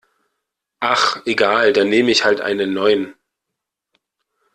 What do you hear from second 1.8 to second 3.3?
nehme ich halt einen neuen.